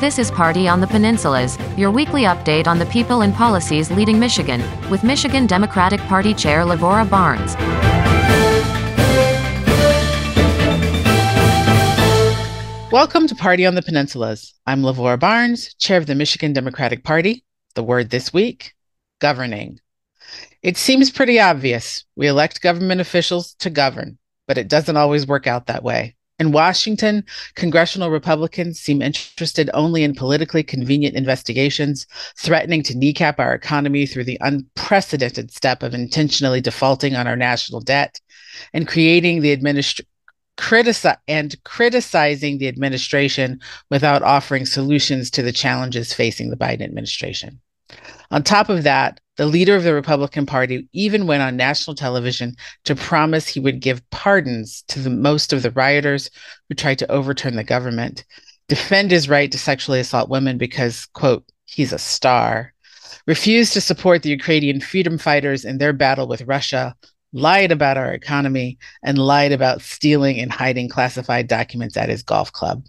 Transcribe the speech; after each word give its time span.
This 0.00 0.18
is 0.18 0.30
Party 0.30 0.66
on 0.66 0.80
the 0.80 0.86
Peninsulas, 0.86 1.58
your 1.76 1.90
weekly 1.90 2.22
update 2.22 2.66
on 2.66 2.78
the 2.78 2.86
people 2.86 3.20
and 3.20 3.34
policies 3.34 3.90
leading 3.90 4.18
Michigan, 4.18 4.62
with 4.88 5.04
Michigan 5.04 5.46
Democratic 5.46 6.00
Party 6.00 6.32
Chair 6.32 6.64
Lavora 6.64 7.04
Barnes. 7.04 7.54
Welcome 12.90 13.26
to 13.28 13.34
Party 13.34 13.66
on 13.66 13.74
the 13.74 13.82
Peninsulas. 13.82 14.54
I'm 14.66 14.80
Lavora 14.80 15.20
Barnes, 15.20 15.74
chair 15.74 15.98
of 15.98 16.06
the 16.06 16.14
Michigan 16.14 16.54
Democratic 16.54 17.04
Party. 17.04 17.44
The 17.74 17.82
word 17.82 18.08
this 18.08 18.32
week 18.32 18.74
governing. 19.18 19.80
It 20.62 20.78
seems 20.78 21.10
pretty 21.10 21.38
obvious. 21.38 22.06
We 22.16 22.26
elect 22.26 22.62
government 22.62 23.02
officials 23.02 23.52
to 23.56 23.68
govern, 23.68 24.16
but 24.48 24.56
it 24.56 24.68
doesn't 24.68 24.96
always 24.96 25.26
work 25.26 25.46
out 25.46 25.66
that 25.66 25.84
way. 25.84 26.16
In 26.40 26.52
Washington, 26.52 27.22
congressional 27.54 28.08
Republicans 28.10 28.80
seem 28.80 29.02
interested 29.02 29.68
only 29.74 30.02
in 30.02 30.14
politically 30.14 30.62
convenient 30.62 31.14
investigations, 31.14 32.06
threatening 32.38 32.82
to 32.84 32.96
kneecap 32.96 33.38
our 33.38 33.52
economy 33.52 34.06
through 34.06 34.24
the 34.24 34.38
unprecedented 34.40 35.52
step 35.52 35.82
of 35.82 35.92
intentionally 35.92 36.62
defaulting 36.62 37.14
on 37.14 37.26
our 37.26 37.36
national 37.36 37.82
debt 37.82 38.18
and 38.72 38.88
creating 38.88 39.42
the 39.42 39.52
administration 39.52 40.06
critici- 40.56 41.16
and 41.28 41.62
criticizing 41.64 42.56
the 42.56 42.68
administration 42.68 43.60
without 43.90 44.22
offering 44.22 44.64
solutions 44.64 45.30
to 45.30 45.42
the 45.42 45.52
challenges 45.52 46.14
facing 46.14 46.48
the 46.48 46.56
Biden 46.56 46.82
administration. 46.82 47.60
On 48.30 48.42
top 48.42 48.68
of 48.68 48.84
that, 48.84 49.20
the 49.36 49.46
leader 49.46 49.74
of 49.74 49.84
the 49.84 49.94
Republican 49.94 50.44
Party 50.44 50.88
even 50.92 51.26
went 51.26 51.42
on 51.42 51.56
national 51.56 51.94
television 51.94 52.54
to 52.84 52.94
promise 52.94 53.48
he 53.48 53.58
would 53.58 53.80
give 53.80 54.08
pardons 54.10 54.84
to 54.88 54.98
the 54.98 55.10
most 55.10 55.52
of 55.52 55.62
the 55.62 55.70
rioters 55.70 56.30
who 56.68 56.74
tried 56.74 56.98
to 56.98 57.10
overturn 57.10 57.56
the 57.56 57.64
government, 57.64 58.24
defend 58.68 59.10
his 59.10 59.28
right 59.28 59.50
to 59.50 59.58
sexually 59.58 59.98
assault 59.98 60.28
women 60.28 60.58
because, 60.58 61.06
quote, 61.06 61.44
he's 61.64 61.92
a 61.92 61.98
star, 61.98 62.74
refused 63.26 63.72
to 63.72 63.80
support 63.80 64.22
the 64.22 64.30
Ukrainian 64.30 64.80
freedom 64.80 65.16
fighters 65.18 65.64
in 65.64 65.78
their 65.78 65.92
battle 65.92 66.28
with 66.28 66.42
Russia, 66.42 66.94
lied 67.32 67.72
about 67.72 67.96
our 67.96 68.12
economy, 68.12 68.78
and 69.02 69.18
lied 69.18 69.52
about 69.52 69.80
stealing 69.80 70.38
and 70.38 70.52
hiding 70.52 70.88
classified 70.88 71.48
documents 71.48 71.96
at 71.96 72.08
his 72.08 72.22
golf 72.22 72.52
club. 72.52 72.84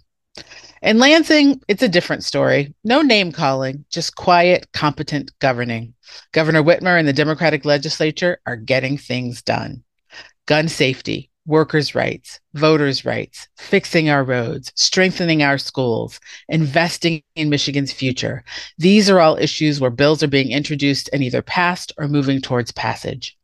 In 0.82 0.98
Lansing, 0.98 1.62
it's 1.68 1.82
a 1.82 1.88
different 1.88 2.24
story. 2.24 2.74
No 2.82 3.02
name 3.02 3.30
calling, 3.30 3.84
just 3.90 4.16
quiet, 4.16 4.66
competent 4.72 5.30
governing. 5.38 5.94
Governor 6.32 6.62
Whitmer 6.62 6.98
and 6.98 7.06
the 7.06 7.12
Democratic 7.12 7.64
legislature 7.64 8.40
are 8.46 8.56
getting 8.56 8.98
things 8.98 9.42
done. 9.42 9.84
Gun 10.46 10.68
safety, 10.68 11.30
workers' 11.46 11.94
rights, 11.94 12.40
voters' 12.54 13.04
rights, 13.04 13.48
fixing 13.56 14.08
our 14.08 14.24
roads, 14.24 14.72
strengthening 14.74 15.42
our 15.42 15.58
schools, 15.58 16.18
investing 16.48 17.22
in 17.36 17.48
Michigan's 17.48 17.92
future. 17.92 18.42
These 18.78 19.08
are 19.08 19.20
all 19.20 19.36
issues 19.36 19.80
where 19.80 19.90
bills 19.90 20.22
are 20.22 20.28
being 20.28 20.50
introduced 20.50 21.08
and 21.12 21.22
either 21.22 21.42
passed 21.42 21.92
or 21.96 22.08
moving 22.08 22.40
towards 22.40 22.72
passage. 22.72 23.36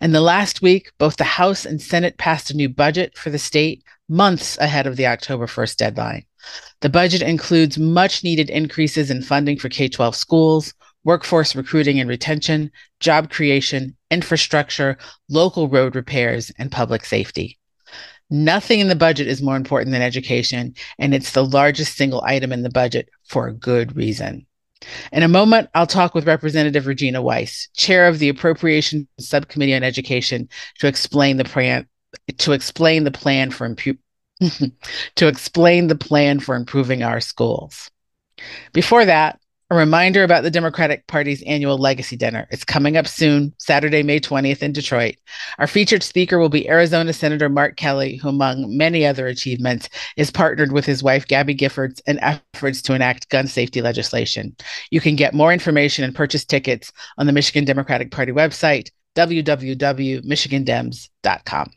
In 0.00 0.12
the 0.12 0.20
last 0.20 0.62
week, 0.62 0.92
both 0.98 1.16
the 1.16 1.24
House 1.24 1.64
and 1.64 1.80
Senate 1.80 2.18
passed 2.18 2.50
a 2.50 2.56
new 2.56 2.68
budget 2.68 3.16
for 3.16 3.30
the 3.30 3.38
state 3.38 3.82
months 4.08 4.58
ahead 4.58 4.86
of 4.86 4.96
the 4.96 5.06
October 5.06 5.46
1st 5.46 5.76
deadline. 5.76 6.24
The 6.80 6.90
budget 6.90 7.22
includes 7.22 7.78
much 7.78 8.22
needed 8.22 8.50
increases 8.50 9.10
in 9.10 9.22
funding 9.22 9.58
for 9.58 9.68
K 9.68 9.88
12 9.88 10.14
schools, 10.14 10.74
workforce 11.04 11.54
recruiting 11.54 12.00
and 12.00 12.08
retention, 12.08 12.70
job 13.00 13.30
creation, 13.30 13.96
infrastructure, 14.10 14.98
local 15.28 15.68
road 15.68 15.94
repairs, 15.96 16.50
and 16.58 16.70
public 16.70 17.04
safety. 17.04 17.58
Nothing 18.30 18.80
in 18.80 18.88
the 18.88 18.96
budget 18.96 19.26
is 19.26 19.42
more 19.42 19.56
important 19.56 19.92
than 19.92 20.02
education, 20.02 20.74
and 20.98 21.14
it's 21.14 21.32
the 21.32 21.44
largest 21.44 21.96
single 21.96 22.22
item 22.22 22.52
in 22.52 22.62
the 22.62 22.70
budget 22.70 23.08
for 23.28 23.46
a 23.46 23.54
good 23.54 23.96
reason. 23.96 24.46
In 25.12 25.22
a 25.22 25.28
moment, 25.28 25.68
I'll 25.74 25.86
talk 25.86 26.14
with 26.14 26.26
Representative 26.26 26.86
Regina 26.86 27.22
Weiss, 27.22 27.68
chair 27.76 28.08
of 28.08 28.18
the 28.18 28.28
Appropriations 28.28 29.06
Subcommittee 29.18 29.74
on 29.74 29.82
Education, 29.82 30.48
to 30.78 30.86
explain 30.86 31.36
the 31.36 31.44
plan 31.44 31.88
to 32.38 32.52
explain 32.52 33.04
the 33.04 33.10
plan 33.10 33.50
for 33.50 33.68
impu- 33.68 33.98
to 35.16 35.28
explain 35.28 35.88
the 35.88 35.96
plan 35.96 36.40
for 36.40 36.54
improving 36.54 37.02
our 37.02 37.20
schools. 37.20 37.90
Before 38.72 39.04
that, 39.04 39.40
a 39.70 39.76
reminder 39.76 40.22
about 40.22 40.42
the 40.42 40.50
Democratic 40.50 41.06
Party's 41.06 41.42
annual 41.44 41.78
legacy 41.78 42.16
dinner. 42.16 42.46
It's 42.50 42.64
coming 42.64 42.98
up 42.98 43.08
soon, 43.08 43.54
Saturday, 43.58 44.02
May 44.02 44.20
20th 44.20 44.62
in 44.62 44.72
Detroit. 44.72 45.16
Our 45.58 45.66
featured 45.66 46.02
speaker 46.02 46.38
will 46.38 46.50
be 46.50 46.68
Arizona 46.68 47.14
Senator 47.14 47.48
Mark 47.48 47.76
Kelly, 47.76 48.16
who, 48.16 48.28
among 48.28 48.76
many 48.76 49.06
other 49.06 49.26
achievements, 49.26 49.88
is 50.16 50.30
partnered 50.30 50.72
with 50.72 50.84
his 50.84 51.02
wife, 51.02 51.26
Gabby 51.26 51.54
Giffords, 51.54 52.02
in 52.06 52.18
efforts 52.20 52.82
to 52.82 52.92
enact 52.94 53.30
gun 53.30 53.46
safety 53.46 53.80
legislation. 53.80 54.54
You 54.90 55.00
can 55.00 55.16
get 55.16 55.32
more 55.32 55.50
information 55.52 56.04
and 56.04 56.14
purchase 56.14 56.44
tickets 56.44 56.92
on 57.16 57.24
the 57.26 57.32
Michigan 57.32 57.64
Democratic 57.64 58.10
Party 58.10 58.32
website, 58.32 58.90
www.michigandems.com. 59.16 61.70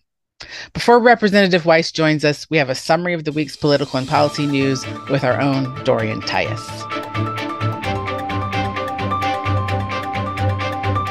Before 0.73 0.99
Representative 0.99 1.65
Weiss 1.65 1.91
joins 1.91 2.23
us, 2.23 2.47
we 2.49 2.57
have 2.57 2.69
a 2.69 2.75
summary 2.75 3.13
of 3.13 3.23
the 3.23 3.31
week's 3.31 3.55
political 3.55 3.97
and 3.97 4.07
policy 4.07 4.45
news 4.45 4.85
with 5.09 5.23
our 5.23 5.39
own 5.39 5.83
Dorian 5.83 6.21
Tyus. 6.21 7.46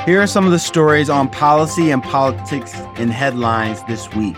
Here 0.06 0.22
are 0.22 0.28
some 0.28 0.46
of 0.46 0.52
the 0.52 0.60
stories 0.60 1.10
on 1.10 1.28
policy 1.28 1.90
and 1.90 2.00
politics 2.00 2.72
in 2.96 3.08
headlines 3.08 3.82
this 3.88 4.08
week. 4.14 4.36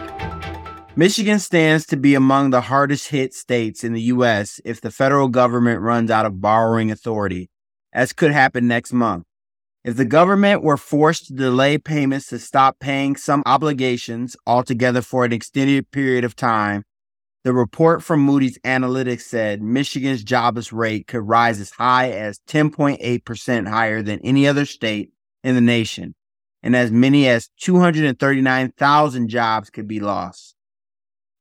Michigan 0.97 1.39
stands 1.39 1.85
to 1.89 1.99
be 1.99 2.15
among 2.15 2.49
the 2.49 2.63
hardest 2.63 3.09
hit 3.09 3.35
states 3.35 3.85
in 3.85 3.93
the 3.93 4.01
U.S. 4.01 4.63
if 4.65 4.81
the 4.81 4.91
federal 4.91 5.29
government 5.29 5.83
runs 5.83 6.11
out 6.11 6.25
of 6.25 6.41
borrowing 6.41 6.91
authority, 6.91 7.51
as 7.93 8.15
could 8.15 8.31
happen 8.31 8.67
next 8.67 8.95
month. 8.95 9.27
If 9.85 9.99
the 9.99 10.07
government 10.07 10.63
were 10.63 10.79
forced 10.79 11.27
to 11.27 11.35
delay 11.35 11.77
payments 11.77 12.29
to 12.29 12.39
stop 12.39 12.79
paying 12.81 13.17
some 13.17 13.43
obligations 13.45 14.39
altogether 14.47 15.03
for 15.03 15.27
an 15.27 15.35
extended 15.35 15.91
period 15.91 16.25
of 16.25 16.35
time, 16.35 16.85
the 17.45 17.53
report 17.53 18.03
from 18.03 18.21
Moody's 18.21 18.59
Analytics 18.61 19.21
said 19.21 19.61
Michigan's 19.61 20.25
jobless 20.25 20.73
rate 20.73 21.07
could 21.07 21.29
rise 21.29 21.61
as 21.61 21.73
high 21.73 22.11
as 22.11 22.41
10.8% 22.49 23.69
higher 23.69 24.01
than 24.01 24.19
any 24.21 24.49
other 24.49 24.65
state 24.65 25.13
in 25.49 25.55
the 25.55 25.63
nation, 25.63 26.15
and 26.63 26.77
as 26.77 26.91
many 26.91 27.27
as 27.27 27.49
239,000 27.61 29.29
jobs 29.29 29.71
could 29.71 29.89
be 29.89 29.99
lost. 29.99 30.55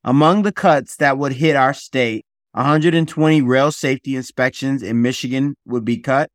Among 0.01 0.43
the 0.43 0.53
cuts 0.53 0.95
that 0.95 1.17
would 1.17 1.33
hit 1.33 1.57
our 1.57 1.73
state, 1.73 2.25
120 2.53 3.41
rail 3.41 3.71
safety 3.71 4.15
inspections 4.15 4.81
in 4.81 5.01
Michigan 5.01 5.55
would 5.65 5.83
be 5.83 5.97
cut. 5.97 6.29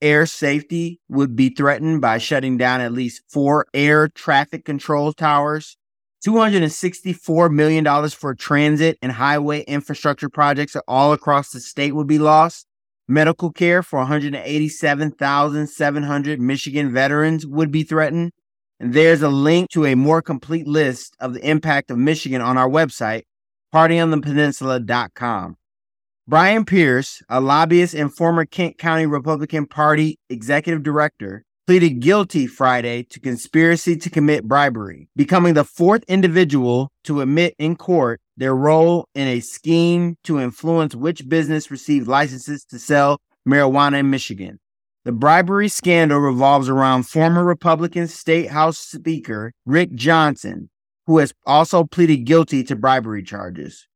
Air 0.00 0.24
safety 0.24 1.00
would 1.08 1.34
be 1.34 1.48
threatened 1.48 2.00
by 2.00 2.18
shutting 2.18 2.56
down 2.56 2.80
at 2.80 2.92
least 2.92 3.22
four 3.28 3.66
air 3.74 4.08
traffic 4.08 4.64
control 4.64 5.12
towers. 5.12 5.76
$264 6.24 7.50
million 7.52 8.08
for 8.10 8.34
transit 8.34 8.98
and 9.02 9.12
highway 9.12 9.62
infrastructure 9.64 10.28
projects 10.28 10.76
all 10.86 11.12
across 11.12 11.50
the 11.50 11.60
state 11.60 11.94
would 11.94 12.06
be 12.06 12.18
lost. 12.18 12.66
Medical 13.08 13.52
care 13.52 13.84
for 13.84 14.00
187,700 14.00 16.40
Michigan 16.40 16.92
veterans 16.92 17.46
would 17.46 17.70
be 17.70 17.84
threatened. 17.84 18.32
And 18.80 18.92
there's 18.92 19.22
a 19.22 19.28
link 19.28 19.70
to 19.70 19.86
a 19.86 19.94
more 19.94 20.20
complete 20.20 20.66
list 20.66 21.14
of 21.20 21.32
the 21.32 21.48
impact 21.48 21.90
of 21.90 21.98
Michigan 21.98 22.40
on 22.40 22.58
our 22.58 22.68
website, 22.68 23.22
partyonthepeninsula.com. 23.72 25.56
Brian 26.28 26.64
Pierce, 26.64 27.22
a 27.28 27.40
lobbyist 27.40 27.94
and 27.94 28.12
former 28.12 28.44
Kent 28.44 28.78
County 28.78 29.06
Republican 29.06 29.66
Party 29.66 30.18
executive 30.28 30.82
director, 30.82 31.44
pleaded 31.66 31.98
guilty 32.00 32.46
Friday 32.46 33.02
to 33.02 33.18
conspiracy 33.18 33.96
to 33.96 34.08
commit 34.08 34.46
bribery, 34.46 35.08
becoming 35.16 35.54
the 35.54 35.64
fourth 35.64 36.04
individual 36.06 36.92
to 37.02 37.20
admit 37.20 37.54
in 37.58 37.74
court 37.74 38.20
their 38.36 38.54
role 38.54 39.08
in 39.16 39.26
a 39.26 39.40
scheme 39.40 40.16
to 40.22 40.38
influence 40.38 40.94
which 40.94 41.28
business 41.28 41.70
received 41.70 42.06
licenses 42.06 42.64
to 42.64 42.78
sell 42.78 43.18
marijuana 43.48 43.98
in 43.98 44.10
Michigan. 44.10 44.60
The 45.04 45.12
bribery 45.12 45.68
scandal 45.68 46.18
revolves 46.18 46.68
around 46.68 47.04
former 47.04 47.44
Republican 47.44 48.06
State 48.06 48.50
House 48.50 48.78
Speaker 48.78 49.52
Rick 49.64 49.92
Johnson, 49.94 50.70
who 51.06 51.18
has 51.18 51.32
also 51.46 51.84
pleaded 51.84 52.18
guilty 52.18 52.62
to 52.64 52.76
bribery 52.76 53.22
charges. 53.24 53.88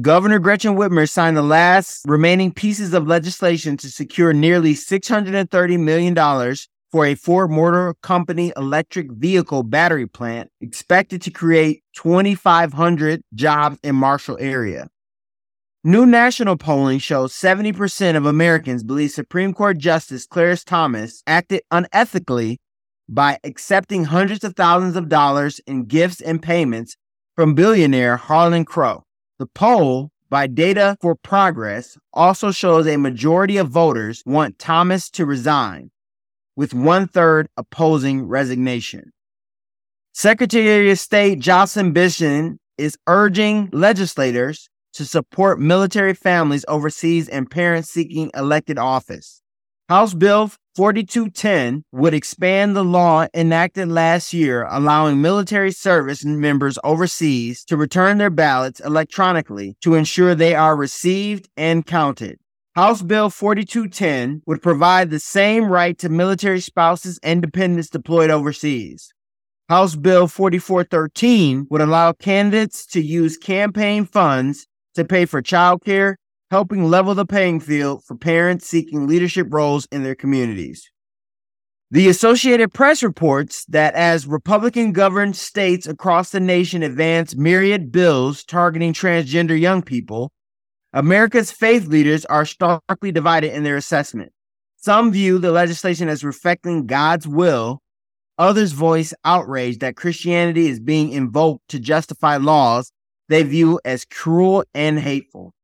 Governor 0.00 0.38
Gretchen 0.38 0.76
Whitmer 0.76 1.08
signed 1.10 1.36
the 1.36 1.42
last 1.42 2.04
remaining 2.06 2.52
pieces 2.52 2.94
of 2.94 3.08
legislation 3.08 3.76
to 3.78 3.90
secure 3.90 4.32
nearly 4.32 4.74
$630 4.74 5.80
million 5.80 6.14
for 6.90 7.06
a 7.06 7.14
Ford 7.14 7.50
Motor 7.50 7.94
Company 8.02 8.52
electric 8.56 9.10
vehicle 9.12 9.62
battery 9.62 10.06
plant 10.06 10.50
expected 10.60 11.22
to 11.22 11.30
create 11.30 11.82
2,500 11.94 13.22
jobs 13.34 13.78
in 13.82 13.94
Marshall 13.94 14.36
area. 14.40 14.88
New 15.82 16.04
national 16.04 16.56
polling 16.56 16.98
shows 16.98 17.32
70% 17.32 18.16
of 18.16 18.26
Americans 18.26 18.84
believe 18.84 19.12
Supreme 19.12 19.54
Court 19.54 19.78
Justice 19.78 20.26
Clarence 20.26 20.62
Thomas 20.62 21.22
acted 21.26 21.62
unethically 21.72 22.56
by 23.08 23.38
accepting 23.44 24.04
hundreds 24.04 24.44
of 24.44 24.54
thousands 24.54 24.94
of 24.94 25.08
dollars 25.08 25.58
in 25.66 25.84
gifts 25.84 26.20
and 26.20 26.42
payments 26.42 26.96
from 27.34 27.54
billionaire 27.54 28.18
Harlan 28.18 28.64
Crow. 28.64 29.04
The 29.38 29.46
poll 29.46 30.10
by 30.28 30.46
Data 30.46 30.96
for 31.00 31.14
Progress 31.14 31.96
also 32.12 32.52
shows 32.52 32.86
a 32.86 32.98
majority 32.98 33.56
of 33.56 33.68
voters 33.68 34.22
want 34.26 34.58
Thomas 34.58 35.08
to 35.10 35.24
resign, 35.24 35.90
with 36.56 36.74
one 36.74 37.06
third 37.08 37.48
opposing 37.56 38.26
resignation. 38.26 39.12
Secretary 40.12 40.90
of 40.90 40.98
State 40.98 41.38
Jocelyn 41.38 41.92
Bishop 41.92 42.56
is 42.76 42.98
urging 43.06 43.68
legislators 43.72 44.68
to 44.92 45.04
support 45.04 45.60
military 45.60 46.14
families 46.14 46.64
overseas 46.68 47.28
and 47.28 47.50
parents 47.50 47.90
seeking 47.90 48.30
elected 48.34 48.78
office. 48.78 49.42
House 49.88 50.14
Bill 50.14 50.50
4210 50.76 51.84
would 51.92 52.14
expand 52.14 52.76
the 52.76 52.84
law 52.84 53.26
enacted 53.34 53.88
last 53.88 54.32
year 54.32 54.66
allowing 54.70 55.20
military 55.20 55.72
service 55.72 56.24
members 56.24 56.78
overseas 56.84 57.64
to 57.64 57.76
return 57.76 58.18
their 58.18 58.30
ballots 58.30 58.80
electronically 58.80 59.76
to 59.82 59.94
ensure 59.94 60.34
they 60.34 60.54
are 60.54 60.76
received 60.76 61.48
and 61.56 61.84
counted. 61.86 62.38
House 62.80 63.02
Bill 63.02 63.28
4210 63.28 64.40
would 64.46 64.62
provide 64.62 65.10
the 65.10 65.18
same 65.20 65.66
right 65.66 65.98
to 65.98 66.08
military 66.08 66.60
spouses 66.60 67.20
and 67.22 67.42
dependents 67.42 67.90
deployed 67.90 68.30
overseas. 68.30 69.12
House 69.68 69.96
Bill 69.96 70.26
4413 70.26 71.66
would 71.68 71.82
allow 71.82 72.14
candidates 72.14 72.86
to 72.86 73.02
use 73.02 73.36
campaign 73.36 74.06
funds 74.06 74.66
to 74.94 75.04
pay 75.04 75.26
for 75.26 75.42
childcare, 75.42 76.14
helping 76.50 76.88
level 76.88 77.14
the 77.14 77.26
playing 77.26 77.60
field 77.60 78.02
for 78.02 78.16
parents 78.16 78.66
seeking 78.66 79.06
leadership 79.06 79.48
roles 79.50 79.86
in 79.92 80.02
their 80.02 80.14
communities. 80.14 80.90
The 81.90 82.08
Associated 82.08 82.72
Press 82.72 83.02
reports 83.02 83.66
that 83.66 83.92
as 83.92 84.26
Republican 84.26 84.92
governed 84.92 85.36
states 85.36 85.86
across 85.86 86.30
the 86.30 86.40
nation 86.40 86.82
advance 86.82 87.36
myriad 87.36 87.92
bills 87.92 88.42
targeting 88.42 88.94
transgender 88.94 89.60
young 89.60 89.82
people, 89.82 90.32
America's 90.92 91.52
faith 91.52 91.86
leaders 91.86 92.24
are 92.24 92.44
starkly 92.44 93.12
divided 93.12 93.54
in 93.54 93.62
their 93.62 93.76
assessment. 93.76 94.32
Some 94.76 95.12
view 95.12 95.38
the 95.38 95.52
legislation 95.52 96.08
as 96.08 96.24
reflecting 96.24 96.86
God's 96.86 97.28
will. 97.28 97.80
Others 98.38 98.72
voice 98.72 99.12
outrage 99.24 99.78
that 99.78 99.96
Christianity 99.96 100.68
is 100.68 100.80
being 100.80 101.10
invoked 101.12 101.68
to 101.68 101.78
justify 101.78 102.38
laws 102.38 102.90
they 103.30 103.44
view 103.44 103.78
as 103.84 104.04
cruel 104.04 104.64
and 104.74 104.98
hateful. 104.98 105.54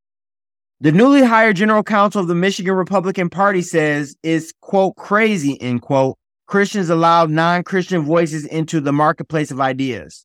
The 0.80 0.92
newly 0.92 1.24
hired 1.24 1.56
general 1.56 1.82
counsel 1.82 2.20
of 2.20 2.28
the 2.28 2.34
Michigan 2.34 2.74
Republican 2.74 3.28
Party 3.28 3.60
says 3.60 4.14
it's, 4.22 4.52
quote, 4.60 4.94
crazy, 4.96 5.60
end 5.60 5.82
quote, 5.82 6.16
Christians 6.46 6.90
allow 6.90 7.26
non 7.26 7.64
Christian 7.64 8.02
voices 8.02 8.46
into 8.46 8.80
the 8.80 8.92
marketplace 8.92 9.50
of 9.50 9.60
ideas. 9.60 10.24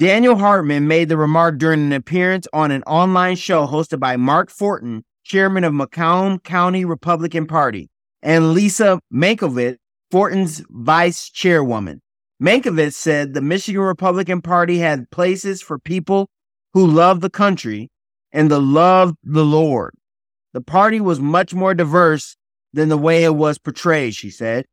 Daniel 0.00 0.36
Hartman 0.36 0.88
made 0.88 1.10
the 1.10 1.18
remark 1.18 1.58
during 1.58 1.82
an 1.82 1.92
appearance 1.92 2.48
on 2.54 2.70
an 2.70 2.82
online 2.84 3.36
show 3.36 3.66
hosted 3.66 4.00
by 4.00 4.16
Mark 4.16 4.48
Forton, 4.50 5.04
chairman 5.24 5.62
of 5.62 5.74
Macomb 5.74 6.38
County 6.38 6.86
Republican 6.86 7.46
Party, 7.46 7.90
and 8.22 8.54
Lisa 8.54 8.98
Mankiewicz, 9.12 9.76
Forton's 10.10 10.64
vice 10.70 11.28
chairwoman. 11.28 12.00
Mankiewicz 12.42 12.94
said 12.94 13.34
the 13.34 13.42
Michigan 13.42 13.82
Republican 13.82 14.40
Party 14.40 14.78
had 14.78 15.10
places 15.10 15.60
for 15.60 15.78
people 15.78 16.30
who 16.72 16.86
love 16.86 17.20
the 17.20 17.28
country 17.28 17.90
and 18.32 18.50
the 18.50 18.58
love 18.58 19.12
the 19.22 19.44
Lord. 19.44 19.92
The 20.54 20.62
party 20.62 21.02
was 21.02 21.20
much 21.20 21.52
more 21.52 21.74
diverse 21.74 22.38
than 22.72 22.88
the 22.88 22.96
way 22.96 23.22
it 23.24 23.34
was 23.34 23.58
portrayed, 23.58 24.14
she 24.14 24.30
said. 24.30 24.64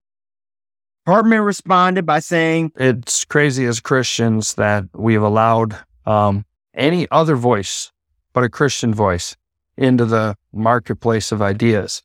Hartman 1.07 1.39
responded 1.39 2.06
by 2.06 2.19
saying, 2.19 2.74
It's 2.75 3.24
crazy 3.24 3.65
as 3.65 3.80
Christians 3.80 4.56
that 4.56 4.83
we've 4.94 5.21
allowed 5.21 5.77
um, 6.06 6.45
any 6.74 7.07
other 7.12 7.38
voice 7.38 7.94
but 8.33 8.44
a 8.44 8.50
Christian 8.50 8.94
voice 8.94 9.38
into 9.77 10.04
the 10.04 10.36
marketplace 10.51 11.31
of 11.31 11.42
ideas. 11.42 12.04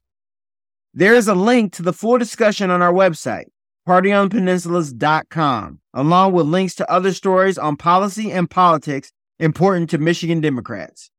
There 0.94 1.14
is 1.14 1.26
a 1.26 1.34
link 1.34 1.72
to 1.74 1.82
the 1.82 1.92
full 1.92 2.16
discussion 2.16 2.70
on 2.70 2.80
our 2.80 2.92
website, 2.92 3.46
partyonpeninsulas.com, 3.88 5.80
along 5.92 6.32
with 6.32 6.46
links 6.46 6.76
to 6.76 6.88
other 6.88 7.12
stories 7.12 7.58
on 7.58 7.76
policy 7.76 8.30
and 8.30 8.48
politics 8.48 9.12
important 9.40 9.90
to 9.90 9.98
Michigan 9.98 10.40
Democrats. 10.40 11.10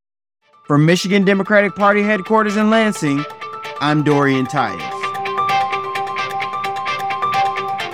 From 0.68 0.86
Michigan 0.86 1.26
Democratic 1.26 1.76
Party 1.76 2.02
headquarters 2.02 2.56
in 2.56 2.70
Lansing, 2.70 3.26
I'm 3.82 4.04
Dorian 4.04 4.46
Tyus. 4.46 4.93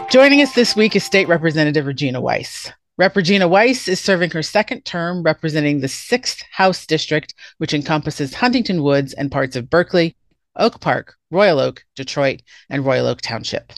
Joining 0.10 0.42
us 0.42 0.56
this 0.56 0.76
week 0.76 0.96
is 0.96 1.04
State 1.04 1.28
Representative 1.28 1.86
Regina 1.86 2.20
Weiss. 2.20 2.72
Rep. 2.98 3.16
Regina 3.16 3.48
Weiss 3.48 3.88
is 3.88 4.00
serving 4.00 4.32
her 4.32 4.42
second 4.42 4.84
term 4.84 5.22
representing 5.22 5.82
the 5.82 5.88
6th 5.88 6.42
House 6.50 6.88
District, 6.88 7.36
which 7.60 7.76
encompasses 7.76 8.34
Huntington 8.34 8.82
Woods 8.82 9.14
and 9.14 9.32
parts 9.32 9.56
of 9.56 9.70
Berkley, 9.70 10.16
Oak 10.56 10.82
Park, 10.82 11.14
Royal 11.30 11.60
Oak, 11.60 11.86
Detroit, 11.96 12.42
and 12.72 12.84
Royal 12.84 13.06
Oak 13.06 13.22
Township. 13.22 13.72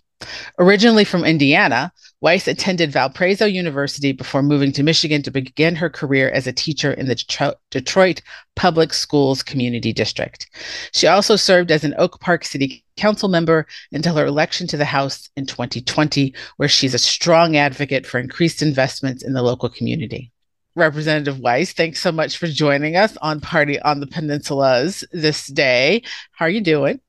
Originally 0.59 1.03
from 1.03 1.23
Indiana, 1.23 1.91
Weiss 2.21 2.47
attended 2.47 2.91
Valparaiso 2.91 3.45
University 3.45 4.11
before 4.11 4.43
moving 4.43 4.71
to 4.73 4.83
Michigan 4.83 5.23
to 5.23 5.31
begin 5.31 5.75
her 5.75 5.89
career 5.89 6.29
as 6.29 6.45
a 6.45 6.53
teacher 6.53 6.93
in 6.93 7.07
the 7.07 7.55
Detroit 7.71 8.21
Public 8.55 8.93
Schools 8.93 9.41
Community 9.41 9.91
District. 9.91 10.47
She 10.93 11.07
also 11.07 11.35
served 11.35 11.71
as 11.71 11.83
an 11.83 11.95
Oak 11.97 12.19
Park 12.19 12.45
City 12.45 12.83
Council 12.97 13.29
member 13.29 13.65
until 13.91 14.15
her 14.15 14.25
election 14.25 14.67
to 14.67 14.77
the 14.77 14.85
House 14.85 15.29
in 15.35 15.45
2020, 15.47 16.35
where 16.57 16.69
she's 16.69 16.93
a 16.93 16.99
strong 16.99 17.57
advocate 17.57 18.05
for 18.05 18.19
increased 18.19 18.61
investments 18.61 19.23
in 19.23 19.33
the 19.33 19.41
local 19.41 19.69
community. 19.69 20.31
Representative 20.75 21.39
Weiss, 21.39 21.73
thanks 21.73 21.99
so 21.99 22.11
much 22.11 22.37
for 22.37 22.47
joining 22.47 22.95
us 22.95 23.17
on 23.21 23.41
Party 23.41 23.79
on 23.81 23.99
the 23.99 24.07
Peninsulas 24.07 25.03
this 25.11 25.47
day. 25.47 26.03
How 26.33 26.45
are 26.45 26.49
you 26.49 26.61
doing? 26.61 27.01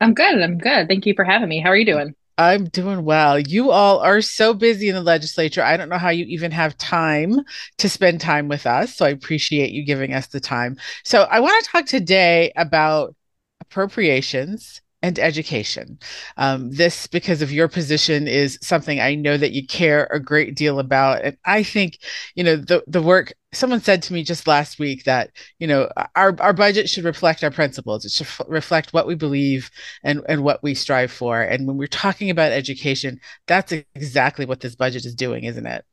I'm 0.00 0.14
good. 0.14 0.40
I'm 0.40 0.58
good. 0.58 0.88
Thank 0.88 1.04
you 1.06 1.14
for 1.14 1.24
having 1.24 1.48
me. 1.48 1.60
How 1.60 1.70
are 1.70 1.76
you 1.76 1.84
doing? 1.84 2.14
I'm 2.38 2.64
doing 2.66 3.04
well. 3.04 3.38
You 3.38 3.70
all 3.70 4.00
are 4.00 4.20
so 4.20 4.52
busy 4.52 4.88
in 4.88 4.94
the 4.94 5.02
legislature. 5.02 5.62
I 5.62 5.76
don't 5.76 5.88
know 5.88 5.98
how 5.98 6.10
you 6.10 6.26
even 6.26 6.50
have 6.52 6.76
time 6.76 7.40
to 7.78 7.88
spend 7.88 8.20
time 8.20 8.48
with 8.48 8.66
us. 8.66 8.94
So 8.94 9.06
I 9.06 9.10
appreciate 9.10 9.70
you 9.70 9.84
giving 9.84 10.12
us 10.12 10.26
the 10.26 10.40
time. 10.40 10.76
So 11.02 11.22
I 11.22 11.40
want 11.40 11.64
to 11.64 11.70
talk 11.70 11.86
today 11.86 12.52
about 12.56 13.14
appropriations 13.60 14.82
and 15.06 15.18
education. 15.20 15.98
Um, 16.36 16.70
this, 16.72 17.06
because 17.06 17.40
of 17.40 17.52
your 17.52 17.68
position, 17.68 18.26
is 18.26 18.58
something 18.60 18.98
I 19.00 19.14
know 19.14 19.36
that 19.36 19.52
you 19.52 19.64
care 19.64 20.08
a 20.10 20.18
great 20.18 20.56
deal 20.56 20.80
about. 20.80 21.22
And 21.22 21.36
I 21.44 21.62
think, 21.62 21.98
you 22.34 22.42
know, 22.42 22.56
the, 22.56 22.82
the 22.88 23.00
work, 23.00 23.32
someone 23.52 23.80
said 23.80 24.02
to 24.02 24.12
me 24.12 24.24
just 24.24 24.48
last 24.48 24.80
week 24.80 25.04
that, 25.04 25.30
you 25.60 25.68
know, 25.68 25.88
our, 26.16 26.34
our 26.40 26.52
budget 26.52 26.88
should 26.88 27.04
reflect 27.04 27.44
our 27.44 27.52
principles. 27.52 28.04
It 28.04 28.10
should 28.10 28.26
f- 28.26 28.40
reflect 28.48 28.92
what 28.92 29.06
we 29.06 29.14
believe 29.14 29.70
and, 30.02 30.22
and 30.28 30.42
what 30.42 30.60
we 30.62 30.74
strive 30.74 31.12
for. 31.12 31.40
And 31.40 31.68
when 31.68 31.76
we're 31.76 31.86
talking 31.86 32.30
about 32.30 32.50
education, 32.50 33.20
that's 33.46 33.72
exactly 33.94 34.44
what 34.44 34.58
this 34.58 34.74
budget 34.74 35.04
is 35.04 35.14
doing, 35.14 35.44
isn't 35.44 35.66
it? 35.66 35.84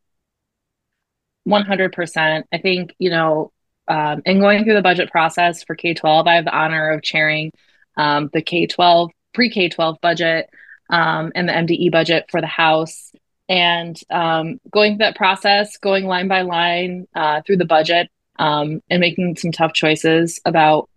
100%. 1.47 2.43
I 2.51 2.57
think, 2.57 2.95
you 2.97 3.11
know, 3.11 3.51
um, 3.87 4.23
in 4.25 4.39
going 4.39 4.63
through 4.63 4.75
the 4.75 4.81
budget 4.81 5.11
process 5.11 5.63
for 5.63 5.75
K 5.75 5.93
12, 5.93 6.25
I 6.25 6.35
have 6.35 6.45
the 6.45 6.55
honor 6.55 6.89
of 6.89 7.03
chairing 7.03 7.51
um, 7.97 8.29
the 8.33 8.41
K 8.41 8.67
12, 8.67 9.11
pre 9.33 9.49
K 9.49 9.69
12 9.69 9.97
budget, 10.01 10.49
um, 10.89 11.31
and 11.35 11.47
the 11.47 11.53
MDE 11.53 11.91
budget 11.91 12.25
for 12.29 12.41
the 12.41 12.47
House. 12.47 13.11
And 13.49 13.99
um, 14.09 14.59
going 14.71 14.93
through 14.93 15.05
that 15.05 15.15
process, 15.15 15.77
going 15.77 16.05
line 16.05 16.27
by 16.27 16.41
line 16.41 17.07
uh, 17.15 17.41
through 17.41 17.57
the 17.57 17.65
budget, 17.65 18.09
um, 18.39 18.81
and 18.89 18.99
making 18.99 19.35
some 19.35 19.51
tough 19.51 19.73
choices 19.73 20.39
about 20.45 20.89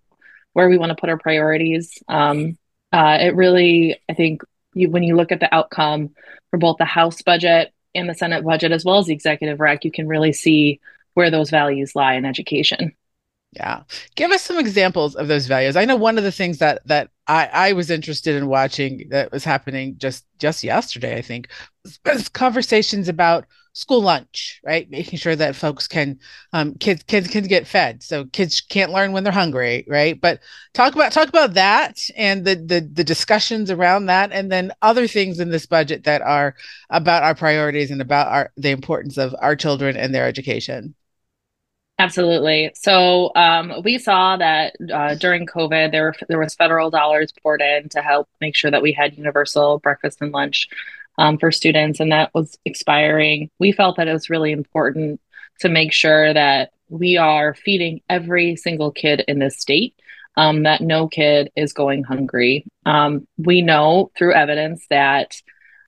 where 0.53 0.69
we 0.69 0.79
want 0.79 0.91
to 0.91 0.97
put 0.97 1.11
our 1.11 1.19
priorities. 1.19 2.03
Um, 2.09 2.57
uh, 2.93 3.19
it 3.21 3.35
really, 3.35 4.01
I 4.09 4.15
think, 4.15 4.43
you, 4.75 4.91
when 4.91 5.03
you 5.03 5.17
look 5.17 5.33
at 5.33 5.41
the 5.41 5.55
outcome 5.55 6.15
for 6.51 6.59
both 6.59 6.79
the 6.79 6.85
House 6.85 7.21
budget 7.23 7.73
and 7.95 8.09
the 8.09 8.15
Senate 8.15 8.45
budget, 8.45 8.73
as 8.73 8.85
well 8.85 8.99
as 8.99 9.07
the 9.07 9.13
executive 9.13 9.61
rec, 9.61 9.85
you 9.85 9.91
can 9.91 10.07
really 10.07 10.33
see 10.33 10.81
where 11.15 11.31
those 11.31 11.51
values 11.51 11.95
lie 11.95 12.15
in 12.15 12.25
education. 12.25 12.95
Yeah. 13.57 13.85
Give 14.17 14.31
us 14.33 14.43
some 14.43 14.59
examples 14.59 15.15
of 15.17 15.29
those 15.29 15.47
values. 15.47 15.77
I 15.77 15.87
know 15.87 15.97
one 15.97 16.19
of 16.19 16.25
the 16.25 16.33
things 16.33 16.59
that 16.59 16.87
that 16.87 17.09
I, 17.27 17.49
I 17.53 17.73
was 17.73 17.91
interested 17.91 18.37
in 18.37 18.49
watching 18.49 19.07
that 19.09 19.33
was 19.33 19.45
happening 19.45 19.95
just 19.97 20.27
just 20.39 20.63
yesterday, 20.63 21.17
I 21.17 21.23
think, 21.23 21.49
was, 22.05 22.29
conversations 22.29 23.09
about 23.09 23.47
school 23.73 24.03
lunch, 24.03 24.61
right? 24.63 24.91
Making 24.91 25.19
sure 25.19 25.37
that 25.37 25.57
folks 25.57 25.89
can 25.89 26.19
um 26.53 26.75
kids 26.75 27.03
kids 27.05 27.29
can 27.29 27.45
get 27.45 27.67
fed. 27.67 28.03
So 28.03 28.27
kids 28.27 28.61
can't 28.61 28.93
learn 28.93 29.13
when 29.13 29.25
they're 29.25 29.33
hungry, 29.33 29.87
right? 29.89 30.21
But 30.21 30.41
talk 30.75 30.95
about 30.95 31.13
talk 31.13 31.29
about 31.29 31.55
that 31.55 31.99
and 32.15 32.45
the 32.45 32.57
the 32.57 32.81
the 32.93 33.05
discussions 33.05 33.71
around 33.71 34.07
that 34.07 34.33
and 34.33 34.53
then 34.53 34.71
other 34.83 35.09
things 35.09 35.41
in 35.41 35.49
this 35.49 35.65
budget 35.65 36.05
that 36.05 36.21
are 36.21 36.55
about 36.91 37.23
our 37.23 37.35
priorities 37.35 37.91
and 37.91 38.03
about 38.03 38.29
our 38.29 38.53
the 38.59 38.71
importance 38.71 39.17
of 39.17 39.35
our 39.41 39.57
children 39.57 39.97
and 39.97 40.15
their 40.15 40.27
education. 40.27 40.95
Absolutely. 41.99 42.73
So 42.75 43.33
um, 43.35 43.73
we 43.83 43.97
saw 43.99 44.37
that 44.37 44.77
uh, 44.93 45.15
during 45.15 45.47
COVID, 45.47 45.93
there 45.93 46.15
there 46.29 46.39
was 46.39 46.55
federal 46.55 46.91
dollars 46.91 47.33
poured 47.43 47.63
in 47.63 47.89
to 47.91 48.03
help 48.03 48.29
make 48.41 48.55
sure 48.55 48.71
that 48.71 48.83
we 48.83 48.93
had 48.93 49.17
universal 49.17 49.79
breakfast 49.79 50.21
and 50.21 50.31
lunch 50.31 50.69
um, 51.17 51.39
for 51.39 51.51
students, 51.51 51.99
and 51.99 52.13
that 52.13 52.35
was 52.35 52.59
expiring. 52.67 53.51
We 53.59 53.73
felt 53.73 53.97
that 53.97 54.09
it 54.09 54.13
was 54.13 54.29
really 54.29 54.53
important 54.53 55.21
to 55.61 55.71
make 55.71 55.93
sure 55.93 56.35
that 56.35 56.73
we 56.91 57.17
are 57.17 57.55
feeding 57.55 58.03
every 58.11 58.57
single 58.57 58.91
kid 58.91 59.25
in 59.27 59.39
this 59.39 59.59
state, 59.59 59.95
um, 60.37 60.65
that 60.65 60.83
no 60.83 61.09
kid 61.09 61.51
is 61.57 61.73
going 61.73 62.05
hungry. 62.05 62.67
Um, 62.85 63.27
we 63.39 63.63
know 63.63 64.11
through 64.19 64.35
evidence 64.35 64.87
that 64.91 65.41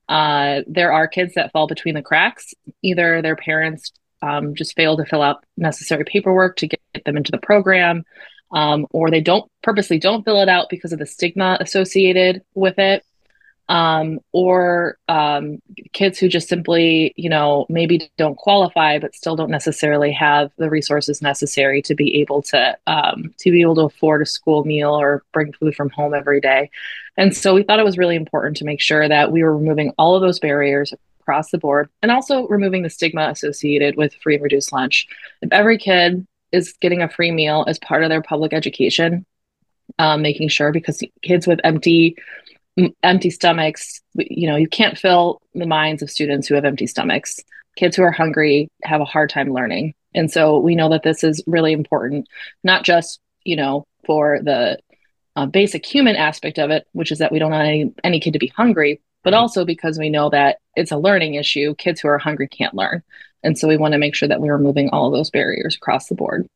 uh, 0.09 0.61
there 0.65 0.91
are 0.91 1.07
kids 1.07 1.35
that 1.35 1.51
fall 1.51 1.67
between 1.67 1.93
the 1.93 2.01
cracks. 2.01 2.55
Either 2.81 3.21
their 3.21 3.35
parents 3.35 3.91
um, 4.21 4.55
just 4.55 4.75
fail 4.75 4.97
to 4.97 5.05
fill 5.05 5.21
out 5.21 5.43
necessary 5.57 6.03
paperwork 6.05 6.57
to 6.57 6.67
get 6.67 6.79
them 7.05 7.17
into 7.17 7.31
the 7.31 7.37
program, 7.37 8.03
um, 8.51 8.87
or 8.91 9.09
they 9.09 9.21
don't 9.21 9.49
purposely 9.63 9.99
don't 9.99 10.23
fill 10.23 10.41
it 10.41 10.49
out 10.49 10.69
because 10.69 10.93
of 10.93 10.99
the 10.99 11.05
stigma 11.05 11.57
associated 11.59 12.41
with 12.55 12.79
it 12.79 13.03
um, 13.69 14.19
or 14.31 14.97
um, 15.07 15.61
kids 15.93 16.17
who 16.17 16.27
just 16.27 16.49
simply, 16.49 17.13
you 17.15 17.29
know, 17.29 17.67
maybe 17.69 18.09
don't 18.17 18.35
qualify, 18.35 18.97
but 18.97 19.13
still 19.13 19.35
don't 19.35 19.51
necessarily 19.51 20.11
have 20.11 20.51
the 20.57 20.71
resources 20.71 21.21
necessary 21.21 21.83
to 21.83 21.93
be 21.93 22.19
able 22.19 22.41
to 22.41 22.75
um, 22.87 23.31
to 23.37 23.51
be 23.51 23.61
able 23.61 23.75
to 23.75 23.81
afford 23.81 24.23
a 24.23 24.25
school 24.25 24.65
meal 24.65 24.89
or 24.89 25.23
bring 25.33 25.53
food 25.53 25.75
from 25.75 25.91
home 25.91 26.15
every 26.15 26.41
day. 26.41 26.71
And 27.15 27.35
so 27.35 27.53
we 27.53 27.61
thought 27.61 27.79
it 27.79 27.85
was 27.85 27.97
really 27.97 28.15
important 28.15 28.57
to 28.57 28.65
make 28.65 28.81
sure 28.81 29.07
that 29.07 29.31
we 29.31 29.43
were 29.43 29.55
removing 29.55 29.93
all 29.99 30.15
of 30.15 30.21
those 30.21 30.39
barriers 30.39 30.91
across 31.29 31.51
the 31.51 31.59
board, 31.59 31.89
and 32.01 32.11
also 32.11 32.47
removing 32.47 32.81
the 32.81 32.89
stigma 32.89 33.29
associated 33.29 33.95
with 33.95 34.15
free 34.15 34.35
and 34.35 34.43
reduced 34.43 34.73
lunch. 34.73 35.07
If 35.43 35.51
every 35.51 35.77
kid 35.77 36.25
is 36.51 36.73
getting 36.81 37.03
a 37.03 37.09
free 37.09 37.29
meal 37.29 37.65
as 37.67 37.77
part 37.77 38.03
of 38.03 38.09
their 38.09 38.23
public 38.23 38.51
education, 38.51 39.27
um, 39.99 40.23
making 40.23 40.49
sure 40.49 40.71
because 40.71 41.03
kids 41.21 41.45
with 41.45 41.59
empty 41.63 42.15
empty 43.03 43.29
stomachs 43.29 44.01
you 44.15 44.47
know 44.47 44.55
you 44.55 44.67
can't 44.67 44.97
fill 44.97 45.41
the 45.53 45.65
minds 45.65 46.01
of 46.01 46.09
students 46.09 46.47
who 46.47 46.55
have 46.55 46.63
empty 46.63 46.87
stomachs 46.87 47.39
kids 47.75 47.95
who 47.95 48.03
are 48.03 48.11
hungry 48.11 48.69
have 48.83 49.01
a 49.01 49.05
hard 49.05 49.29
time 49.29 49.51
learning 49.51 49.93
and 50.15 50.31
so 50.31 50.59
we 50.59 50.75
know 50.75 50.87
that 50.87 51.03
this 51.03 51.23
is 51.23 51.43
really 51.45 51.73
important 51.73 52.25
not 52.63 52.83
just 52.83 53.19
you 53.43 53.55
know 53.55 53.85
for 54.05 54.39
the 54.43 54.77
uh, 55.35 55.45
basic 55.45 55.85
human 55.85 56.15
aspect 56.15 56.57
of 56.57 56.69
it 56.69 56.87
which 56.93 57.11
is 57.11 57.17
that 57.17 57.31
we 57.33 57.39
don't 57.39 57.51
want 57.51 57.67
any, 57.67 57.93
any 58.03 58.19
kid 58.19 58.31
to 58.31 58.39
be 58.39 58.53
hungry 58.55 59.01
but 59.23 59.33
mm-hmm. 59.33 59.41
also 59.41 59.65
because 59.65 59.97
we 59.97 60.09
know 60.09 60.29
that 60.29 60.57
it's 60.75 60.91
a 60.91 60.97
learning 60.97 61.35
issue 61.35 61.75
kids 61.75 61.99
who 61.99 62.07
are 62.07 62.17
hungry 62.17 62.47
can't 62.47 62.73
learn. 62.73 63.03
And 63.43 63.57
so 63.57 63.67
we 63.67 63.77
want 63.77 63.93
to 63.93 63.99
make 63.99 64.15
sure 64.15 64.27
that 64.27 64.41
we're 64.41 64.57
removing 64.57 64.89
all 64.89 65.07
of 65.07 65.13
those 65.13 65.29
barriers 65.29 65.75
across 65.75 66.07
the 66.07 66.15
board 66.15 66.47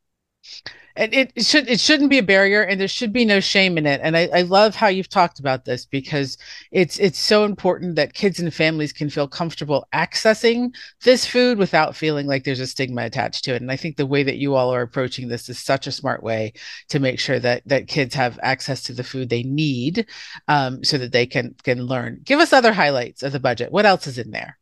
and 0.96 1.14
it, 1.14 1.44
should 1.44 1.68
it 1.68 1.80
shouldn't 1.80 2.10
be 2.10 2.20
a 2.20 2.24
barrier 2.24 2.62
and 2.62 2.80
there 2.80 2.88
should 2.88 3.12
be 3.12 3.26
no 3.26 3.40
shame 3.40 3.78
in 3.78 3.86
it. 3.86 4.00
And 4.04 4.16
I, 4.16 4.30
I 4.34 4.42
love 4.44 4.76
how 4.76 4.88
you've 4.88 5.10
talked 5.10 5.40
about 5.40 5.66
this 5.66 5.86
because 5.86 6.38
it's 6.72 7.00
it's 7.00 7.20
so 7.20 7.46
important 7.46 7.96
that 7.96 8.14
kids 8.14 8.40
and 8.40 8.54
families 8.54 8.94
can 8.94 9.10
feel 9.10 9.28
comfortable 9.28 9.88
accessing 9.94 10.74
this 11.04 11.26
food 11.26 11.58
without 11.58 11.96
feeling 11.96 12.28
like 12.28 12.44
there's 12.44 12.60
a 12.60 12.68
stigma 12.68 13.04
attached 13.04 13.44
to 13.46 13.54
it. 13.54 13.62
And 13.62 13.72
i 13.72 13.76
think 13.76 13.98
the 13.98 14.06
way 14.06 14.24
that 14.24 14.38
you 14.38 14.56
all 14.56 14.74
are 14.74 14.82
approaching 14.82 15.28
this 15.28 15.50
is 15.50 15.60
such 15.60 15.88
a 15.88 15.92
smart 15.92 16.22
way 16.22 16.54
to 16.90 17.00
make 17.00 17.20
sure 17.20 17.40
that 17.40 17.64
that 17.66 17.88
kids 17.88 18.14
have 18.16 18.40
access 18.44 18.84
to 18.84 18.94
the 18.94 19.04
food 19.04 19.30
they 19.30 19.44
need 19.44 20.06
um, 20.48 20.84
so 20.84 20.98
that 20.98 21.12
they 21.12 21.26
can 21.26 21.56
can 21.64 21.84
learn. 21.86 22.22
Give 22.24 22.40
us 22.40 22.54
other 22.54 22.74
highlights 22.74 23.24
of 23.24 23.32
the 23.32 23.40
budget. 23.40 23.72
What 23.72 23.86
else 23.86 24.08
is 24.08 24.18
in 24.18 24.32
there? 24.32 24.60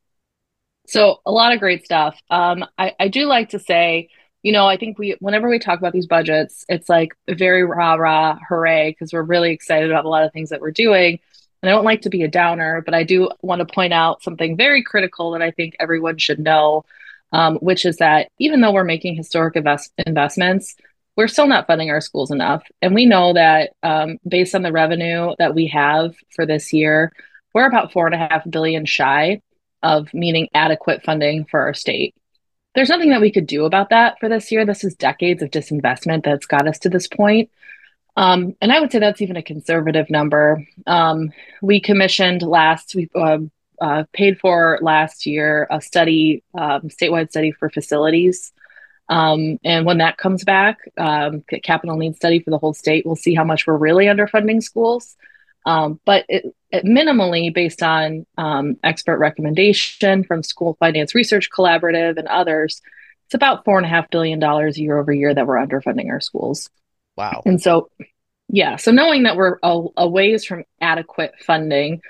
So 0.88 1.22
a 1.26 1.32
lot 1.32 1.54
of 1.54 1.60
great 1.60 1.86
stuff. 1.86 2.20
Um, 2.30 2.66
I, 2.78 2.94
I 3.00 3.08
do 3.08 3.26
like 3.26 3.50
to 3.50 3.60
say 3.60 4.10
you 4.43 4.51
know, 4.51 4.67
I 4.67 4.77
think 4.77 4.98
we, 4.98 5.15
whenever 5.19 5.50
we 5.50 5.60
talk 5.60 5.79
about 5.79 5.93
these 5.93 6.07
budgets, 6.07 6.65
it's 6.67 6.89
like 6.89 7.13
very 7.29 7.63
rah 7.63 7.93
rah, 7.93 8.39
hooray, 8.48 8.91
because 8.91 9.13
we're 9.13 9.21
really 9.21 9.51
excited 9.51 9.91
about 9.91 10.05
a 10.05 10.10
lot 10.10 10.24
of 10.24 10.33
things 10.33 10.50
that 10.50 10.62
we're 10.62 10.71
doing. 10.71 11.19
And 11.62 11.69
I 11.69 11.74
don't 11.74 11.86
like 11.86 12.01
to 12.01 12.10
be 12.10 12.24
a 12.24 12.27
downer, 12.27 12.81
but 12.83 12.95
I 12.95 13.03
do 13.03 13.29
want 13.43 13.60
to 13.60 13.71
point 13.71 13.93
out 13.93 14.24
something 14.24 14.57
very 14.57 14.83
critical 14.83 15.31
that 15.31 15.43
I 15.43 15.51
think 15.51 15.75
everyone 15.79 16.17
should 16.17 16.39
know, 16.39 16.86
um, 17.31 17.57
which 17.57 17.86
is 17.86 17.98
that 17.98 18.29
even 18.39 18.62
though 18.62 18.71
we're 18.71 18.83
making 18.83 19.15
historic 19.15 19.55
invest- 19.55 19.93
investments, 20.05 20.75
we're 21.15 21.27
still 21.27 21.48
not 21.48 21.67
funding 21.67 21.91
our 21.91 22.01
schools 22.01 22.31
enough. 22.31 22.63
And 22.81 22.95
we 22.95 23.05
know 23.05 23.33
that 23.33 23.74
um, 23.83 24.17
based 24.27 24.55
on 24.55 24.63
the 24.63 24.71
revenue 24.71 25.36
that 25.38 25.53
we 25.53 25.67
have 25.67 26.15
for 26.36 26.48
this 26.48 26.74
year, 26.74 27.12
we're 27.53 27.67
about 27.67 27.91
four 27.91 28.07
and 28.07 28.15
a 28.15 28.17
half 28.17 28.50
billion 28.50 28.86
shy 28.86 29.41
of 29.83 30.12
meeting 30.13 30.48
adequate 30.55 31.03
funding 31.03 31.45
for 31.45 31.60
our 31.60 31.74
state 31.75 32.15
there's 32.75 32.90
nothing 32.90 33.10
that 33.10 33.22
we 33.22 33.32
could 33.32 33.48
do 33.48 33.66
about 33.66 33.90
that 33.90 34.20
for 34.20 34.30
this 34.30 34.51
year. 34.51 34.66
This 34.66 34.84
is 34.84 34.96
decades 34.96 35.42
of 35.42 35.51
disinvestment 35.51 36.24
that's 36.24 36.46
got 36.46 36.68
us 36.68 36.80
to 36.80 36.90
this 36.90 37.08
point. 37.08 37.50
Um, 38.16 38.56
and 38.62 38.72
I 38.72 38.80
would 38.80 38.92
say 38.92 39.00
that's 39.00 39.22
even 39.22 39.38
a 39.38 39.44
conservative 39.44 40.10
number. 40.10 40.66
Um, 40.86 41.32
we 41.62 41.80
commissioned 41.80 42.42
last, 42.42 42.94
we 42.96 43.10
uh, 43.16 43.40
uh, 43.80 44.04
paid 44.13 44.40
for 44.40 44.80
last 44.82 45.25
year 45.25 45.68
a 45.72 45.82
study, 45.82 46.44
um, 46.54 46.84
statewide 46.84 47.30
study 47.30 47.51
for 47.51 47.70
facilities. 47.70 48.54
Um, 49.10 49.60
and 49.63 49.86
when 49.86 49.98
that 49.98 50.18
comes 50.18 50.44
back, 50.44 50.78
um, 50.98 51.44
capital 51.63 51.98
needs 51.98 52.18
study 52.18 52.40
for 52.40 52.51
the 52.51 52.58
whole 52.58 52.74
state, 52.74 53.06
we'll 53.06 53.16
see 53.16 53.36
how 53.36 53.44
much 53.44 53.68
we're 53.68 53.75
really 53.75 54.06
underfunding 54.06 54.63
schools. 54.63 55.18
Um, 55.65 56.00
but 56.06 56.25
it, 56.27 56.56
it 56.72 56.86
minimally, 56.86 57.53
based 57.53 57.84
on 57.84 58.25
um, 58.38 58.77
expert 58.84 59.20
recommendation 59.20 60.24
from 60.24 60.44
School 60.44 60.75
Finance 60.80 61.13
Research 61.13 61.50
Collaborative 61.50 62.18
and 62.18 62.27
others, 62.27 62.82
it's 63.25 63.36
about 63.36 63.63
four 63.63 63.77
and 63.77 63.86
a 63.86 63.89
half 63.89 64.10
billion 64.10 64.39
dollars 64.39 64.77
year 64.77 64.98
over 64.98 65.13
year 65.13 65.34
that 65.34 65.48
we're 65.48 65.56
underfunding 65.56 66.10
our 66.10 66.20
schools. 66.20 66.70
Wow. 67.15 67.44
And 67.46 67.62
so, 67.62 67.89
yeah, 68.50 68.75
so 68.75 68.91
knowing 68.91 69.24
that 69.24 69.36
we're 69.36 69.58
a, 69.63 69.86
a 69.98 70.10
ways 70.10 70.44
from 70.46 70.63
adequate 70.82 71.34
funding, 71.46 72.01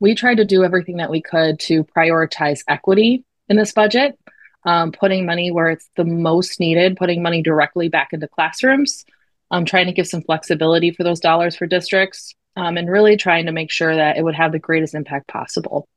we 0.00 0.14
tried 0.14 0.36
to 0.36 0.44
do 0.44 0.64
everything 0.64 0.96
that 0.96 1.10
we 1.10 1.20
could 1.20 1.60
to 1.60 1.84
prioritize 1.84 2.62
equity 2.68 3.24
in 3.48 3.56
this 3.56 3.72
budget, 3.72 4.18
um, 4.64 4.92
putting 4.92 5.26
money 5.26 5.50
where 5.50 5.68
it's 5.68 5.90
the 5.96 6.04
most 6.04 6.60
needed, 6.60 6.96
putting 6.96 7.22
money 7.22 7.42
directly 7.42 7.88
back 7.88 8.12
into 8.12 8.28
classrooms, 8.28 9.04
um, 9.50 9.64
trying 9.64 9.86
to 9.86 9.92
give 9.92 10.06
some 10.06 10.22
flexibility 10.22 10.92
for 10.92 11.04
those 11.04 11.20
dollars 11.20 11.56
for 11.56 11.66
districts, 11.66 12.34
um, 12.56 12.76
and 12.76 12.90
really 12.90 13.16
trying 13.16 13.46
to 13.46 13.52
make 13.52 13.70
sure 13.70 13.94
that 13.94 14.16
it 14.16 14.22
would 14.22 14.34
have 14.34 14.52
the 14.52 14.58
greatest 14.58 14.94
impact 14.94 15.28
possible. 15.28 15.88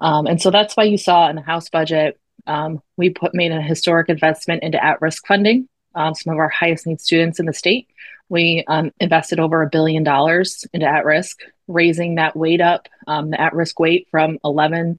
Um, 0.00 0.26
and 0.26 0.40
so 0.40 0.50
that's 0.50 0.76
why 0.76 0.84
you 0.84 0.96
saw 0.96 1.28
in 1.28 1.36
the 1.36 1.42
House 1.42 1.68
budget, 1.68 2.18
um, 2.46 2.80
we 2.96 3.10
put 3.10 3.34
made 3.34 3.52
a 3.52 3.60
historic 3.60 4.08
investment 4.08 4.62
into 4.62 4.82
at-risk 4.82 5.26
funding. 5.26 5.68
Um, 5.94 6.14
some 6.14 6.32
of 6.32 6.38
our 6.38 6.48
highest 6.48 6.86
need 6.86 7.00
students 7.00 7.38
in 7.40 7.46
the 7.46 7.52
state. 7.52 7.88
We 8.28 8.64
um, 8.68 8.92
invested 9.00 9.40
over 9.40 9.62
a 9.62 9.68
billion 9.68 10.04
dollars 10.04 10.64
into 10.72 10.86
at-risk, 10.86 11.40
raising 11.66 12.14
that 12.14 12.36
weight 12.36 12.60
up, 12.60 12.88
um, 13.06 13.30
the 13.30 13.40
at-risk 13.40 13.78
weight 13.78 14.08
from 14.10 14.38
11 14.44 14.98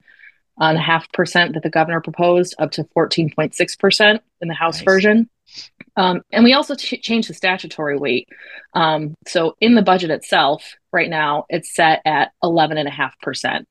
and 0.59 0.77
a 0.77 0.81
half 0.81 1.11
percent 1.11 1.53
that 1.53 1.63
the 1.63 1.69
governor 1.69 2.01
proposed 2.01 2.55
up 2.59 2.71
to 2.71 2.83
14.6 2.95 3.79
percent 3.79 4.21
in 4.41 4.47
the 4.47 4.53
House 4.53 4.77
nice. 4.77 4.85
version. 4.85 5.29
Um, 5.95 6.21
and 6.31 6.43
we 6.43 6.53
also 6.53 6.75
ch- 6.75 7.01
changed 7.01 7.29
the 7.29 7.33
statutory 7.33 7.97
weight. 7.97 8.29
Um, 8.73 9.15
so 9.27 9.55
in 9.59 9.75
the 9.75 9.81
budget 9.81 10.11
itself, 10.11 10.75
right 10.91 11.09
now, 11.09 11.45
it's 11.49 11.73
set 11.73 12.01
at 12.05 12.31
11.5%. 12.43 13.65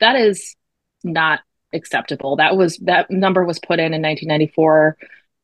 That 0.00 0.16
is 0.16 0.56
not 1.02 1.40
acceptable. 1.72 2.36
That 2.36 2.56
was 2.56 2.78
that 2.78 3.10
number 3.10 3.44
was 3.44 3.58
put 3.58 3.78
in 3.78 3.94
in 3.94 4.02
1994 4.02 4.96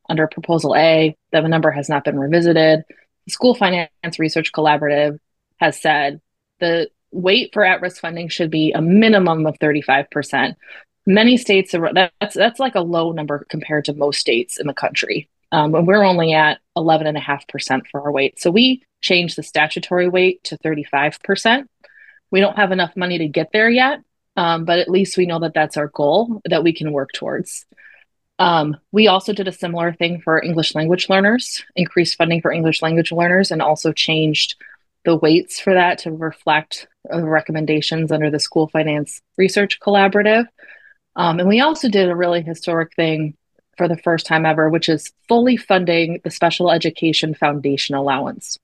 under 0.09 0.27
Proposal 0.29 0.75
A. 0.77 1.17
That 1.33 1.45
number 1.45 1.71
has 1.71 1.89
not 1.89 2.05
been 2.05 2.19
revisited. 2.19 2.85
The 3.27 3.33
School 3.33 3.55
Finance 3.55 4.19
Research 4.19 4.53
Collaborative 4.53 5.19
has 5.59 5.81
said 5.81 6.21
the 6.59 6.89
weight 7.13 7.51
for 7.53 7.65
at-risk 7.65 8.01
funding 8.01 8.29
should 8.29 8.51
be 8.51 8.73
a 8.73 8.81
minimum 8.81 9.47
of 9.47 9.59
35%. 9.59 10.55
Many 11.07 11.37
states 11.37 11.75
that's 11.95 12.35
that's 12.35 12.61
like 12.61 12.75
a 12.75 12.81
low 12.81 13.13
number 13.13 13.45
compared 13.49 13.87
to 13.87 13.95
most 13.95 14.21
states 14.21 14.61
in 14.61 14.67
the 14.67 14.75
country. 14.75 15.29
Um, 15.53 15.75
and 15.75 15.87
we're 15.87 16.05
only 16.05 16.33
at 16.33 16.61
11.5% 16.77 17.83
for 17.91 18.03
our 18.03 18.13
weight. 18.13 18.41
So 18.41 18.51
we 18.51 18.83
changed 19.01 19.37
the 19.37 19.43
statutory 19.43 20.09
weight 20.09 20.45
to 20.45 20.59
35%. 20.59 21.67
We 22.31 22.41
don't 22.41 22.57
have 22.57 22.73
enough 22.73 22.97
money 22.97 23.19
to 23.19 23.29
get 23.29 23.49
there 23.53 23.69
yet, 23.69 24.01
um, 24.37 24.65
but 24.65 24.79
at 24.79 24.89
least 24.89 25.17
we 25.17 25.27
know 25.27 25.41
that 25.41 25.55
that's 25.55 25.77
our 25.77 25.89
goal 25.89 26.41
that 26.45 26.63
we 26.63 26.73
can 26.73 26.93
work 26.93 27.11
towards. 27.13 27.67
Um, 28.39 28.77
we 28.93 29.09
also 29.09 29.33
did 29.33 29.49
a 29.49 29.53
similar 29.53 29.93
thing 29.93 30.21
for 30.23 30.43
English 30.43 30.75
language 30.75 31.11
learners, 31.11 31.63
increased 31.77 32.17
funding 32.17 32.41
for 32.41 32.53
English 32.53 32.81
language 32.81 33.13
learners, 33.13 33.51
and 33.51 33.61
also 33.61 33.93
changed 33.93 34.55
the 35.05 35.17
weights 35.17 35.61
for 35.61 35.75
that 35.75 35.99
to 35.99 36.13
reflect 36.13 36.87
the 37.05 37.25
recommendations 37.25 38.13
under 38.13 38.31
the 38.31 38.39
School 38.39 38.69
Finance 38.69 39.21
Research 39.37 39.81
Collaborative. 39.81 40.47
Um, 41.17 41.41
and 41.41 41.49
we 41.49 41.61
also 41.61 41.89
did 41.89 42.09
a 42.09 42.17
really 42.17 42.43
historic 42.43 42.95
thing 42.95 43.37
for 43.81 43.89
the 43.89 43.97
first 43.97 44.27
time 44.27 44.45
ever, 44.45 44.69
which 44.69 44.91
is 44.91 45.11
fully 45.27 45.57
funding 45.57 46.21
the 46.23 46.31
Special 46.31 46.71
Education 46.71 47.33
Foundation 47.33 47.95
allowance. 47.95 48.59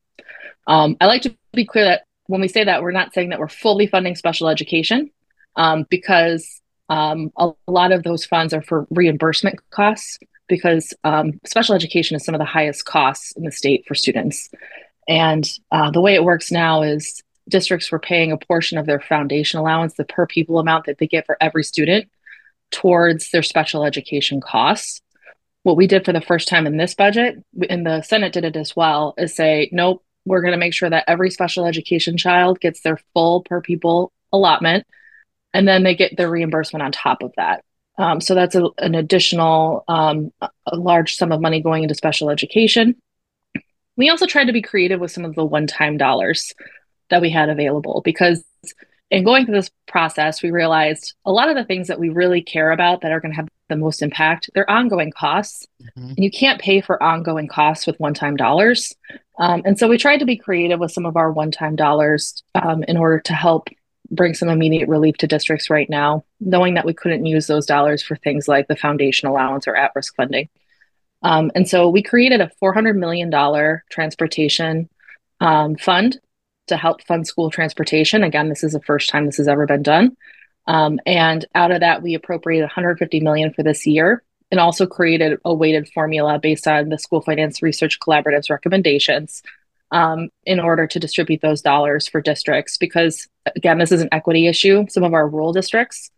Um, 0.66 0.98
I 1.00 1.06
like 1.06 1.22
to 1.22 1.34
be 1.54 1.64
clear 1.64 1.86
that 1.86 2.02
when 2.26 2.42
we 2.42 2.48
say 2.48 2.64
that, 2.64 2.82
we're 2.82 2.90
not 2.90 3.14
saying 3.14 3.30
that 3.30 3.38
we're 3.38 3.48
fully 3.48 3.86
funding 3.86 4.14
special 4.14 4.46
education 4.46 5.10
um, 5.56 5.86
because 5.88 6.60
um, 6.90 7.32
a, 7.38 7.52
lot 7.66 7.92
of 7.92 8.02
those 8.02 8.26
funds 8.26 8.52
are 8.52 8.60
for 8.60 8.86
reimbursement 8.90 9.58
costs 9.70 10.18
because 10.48 10.92
um, 11.02 11.40
special 11.46 11.74
education 11.74 12.14
is 12.14 12.22
some 12.22 12.34
of 12.34 12.38
the 12.38 12.44
highest 12.44 12.84
costs 12.84 13.32
in 13.38 13.44
the 13.44 13.52
state 13.52 13.86
for 13.88 13.94
students. 13.94 14.50
And 15.08 15.48
uh, 15.72 15.92
the 15.92 16.02
way 16.02 16.14
it 16.14 16.24
works 16.24 16.52
now 16.52 16.82
is 16.82 17.22
districts 17.48 17.90
were 17.90 17.98
paying 17.98 18.32
a 18.32 18.36
portion 18.36 18.76
of 18.76 18.84
their 18.84 19.00
foundation 19.00 19.60
allowance, 19.60 19.94
the 19.94 20.04
per 20.04 20.26
pupil 20.26 20.58
amount 20.58 20.84
that 20.84 20.98
they 20.98 21.06
get 21.06 21.24
for 21.24 21.38
every 21.40 21.64
student, 21.64 22.06
towards 22.70 23.30
their 23.30 23.42
special 23.42 23.82
education 23.82 24.42
costs 24.42 25.00
what 25.66 25.76
we 25.76 25.88
did 25.88 26.04
for 26.04 26.12
the 26.12 26.20
first 26.20 26.46
time 26.46 26.64
in 26.64 26.76
this 26.76 26.94
budget, 26.94 27.42
and 27.68 27.84
the 27.84 28.00
Senate 28.02 28.32
did 28.32 28.44
it 28.44 28.54
as 28.54 28.76
well, 28.76 29.14
is 29.18 29.34
say, 29.34 29.68
nope, 29.72 30.00
we're 30.24 30.40
going 30.40 30.52
to 30.52 30.58
make 30.58 30.72
sure 30.72 30.88
that 30.88 31.02
every 31.08 31.28
special 31.28 31.66
education 31.66 32.16
child 32.16 32.60
gets 32.60 32.82
their 32.82 33.00
full 33.12 33.42
per 33.42 33.60
pupil 33.60 34.12
allotment, 34.32 34.86
and 35.52 35.66
then 35.66 35.82
they 35.82 35.96
get 35.96 36.16
their 36.16 36.30
reimbursement 36.30 36.84
on 36.84 36.92
top 36.92 37.20
of 37.20 37.32
that. 37.36 37.64
Um, 37.98 38.20
so 38.20 38.36
that's 38.36 38.54
a, 38.54 38.68
an 38.78 38.94
additional 38.94 39.82
um, 39.88 40.30
large 40.72 41.16
sum 41.16 41.32
of 41.32 41.40
money 41.40 41.60
going 41.60 41.82
into 41.82 41.96
special 41.96 42.30
education. 42.30 42.94
We 43.96 44.08
also 44.08 44.26
tried 44.26 44.44
to 44.44 44.52
be 44.52 44.62
creative 44.62 45.00
with 45.00 45.10
some 45.10 45.24
of 45.24 45.34
the 45.34 45.44
one 45.44 45.66
time 45.66 45.96
dollars 45.96 46.54
that 47.10 47.20
we 47.20 47.30
had 47.30 47.48
available 47.48 48.02
because 48.04 48.44
in 49.10 49.24
going 49.24 49.46
through 49.46 49.56
this 49.56 49.72
process, 49.88 50.44
we 50.44 50.52
realized 50.52 51.14
a 51.24 51.32
lot 51.32 51.48
of 51.48 51.56
the 51.56 51.64
things 51.64 51.88
that 51.88 51.98
we 51.98 52.08
really 52.08 52.42
care 52.42 52.70
about 52.70 53.00
that 53.00 53.10
are 53.10 53.18
going 53.18 53.32
to 53.32 53.36
have 53.36 53.48
the 53.68 53.76
most 53.76 54.02
impact, 54.02 54.50
they're 54.54 54.70
ongoing 54.70 55.10
costs. 55.10 55.66
Mm-hmm. 55.82 56.08
And 56.08 56.18
you 56.18 56.30
can't 56.30 56.60
pay 56.60 56.80
for 56.80 57.02
ongoing 57.02 57.48
costs 57.48 57.86
with 57.86 57.98
one 57.98 58.14
time 58.14 58.36
dollars. 58.36 58.94
Um, 59.38 59.62
and 59.64 59.78
so 59.78 59.88
we 59.88 59.98
tried 59.98 60.18
to 60.18 60.24
be 60.26 60.36
creative 60.36 60.80
with 60.80 60.92
some 60.92 61.06
of 61.06 61.16
our 61.16 61.30
one 61.32 61.50
time 61.50 61.76
dollars 61.76 62.42
um, 62.54 62.84
in 62.84 62.96
order 62.96 63.20
to 63.20 63.34
help 63.34 63.68
bring 64.10 64.34
some 64.34 64.48
immediate 64.48 64.88
relief 64.88 65.16
to 65.18 65.26
districts 65.26 65.68
right 65.68 65.90
now, 65.90 66.24
knowing 66.40 66.74
that 66.74 66.84
we 66.84 66.94
couldn't 66.94 67.26
use 67.26 67.46
those 67.46 67.66
dollars 67.66 68.02
for 68.02 68.16
things 68.16 68.48
like 68.48 68.68
the 68.68 68.76
foundation 68.76 69.28
allowance 69.28 69.66
or 69.66 69.76
at 69.76 69.92
risk 69.94 70.14
funding. 70.14 70.48
Um, 71.22 71.50
and 71.54 71.68
so 71.68 71.88
we 71.88 72.02
created 72.02 72.40
a 72.40 72.50
$400 72.62 72.96
million 72.96 73.30
transportation 73.90 74.88
um, 75.40 75.76
fund 75.76 76.18
to 76.68 76.76
help 76.76 77.02
fund 77.02 77.26
school 77.26 77.50
transportation. 77.50 78.22
Again, 78.22 78.48
this 78.48 78.64
is 78.64 78.72
the 78.72 78.82
first 78.82 79.08
time 79.08 79.26
this 79.26 79.36
has 79.38 79.48
ever 79.48 79.66
been 79.66 79.82
done. 79.82 80.16
Um, 80.66 80.98
and 81.06 81.44
out 81.54 81.70
of 81.70 81.80
that, 81.80 82.02
we 82.02 82.14
appropriated 82.14 82.64
150 82.64 83.20
million 83.20 83.52
for 83.52 83.62
this 83.62 83.86
year 83.86 84.22
and 84.50 84.60
also 84.60 84.86
created 84.86 85.38
a 85.44 85.54
weighted 85.54 85.88
formula 85.92 86.38
based 86.38 86.66
on 86.66 86.88
the 86.88 86.98
School 86.98 87.20
Finance 87.20 87.62
Research 87.62 87.98
Collaborative's 88.00 88.50
recommendations 88.50 89.42
um, 89.90 90.28
in 90.44 90.60
order 90.60 90.86
to 90.86 91.00
distribute 91.00 91.40
those 91.40 91.62
dollars 91.62 92.08
for 92.08 92.20
districts. 92.20 92.76
Because 92.76 93.28
again, 93.54 93.78
this 93.78 93.92
is 93.92 94.00
an 94.00 94.08
equity 94.12 94.46
issue. 94.46 94.86
Some 94.88 95.04
of 95.04 95.14
our 95.14 95.28
rural 95.28 95.52
districts, 95.52 96.10